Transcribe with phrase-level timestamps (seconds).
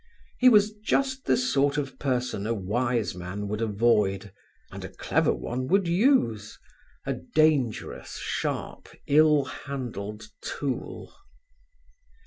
[0.39, 4.33] He was just the sort of person a wise man would avoid
[4.71, 6.57] and a clever one would use
[7.05, 11.13] a dangerous, sharp, ill handled tool.